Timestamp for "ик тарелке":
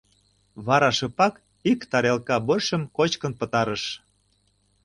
1.71-2.37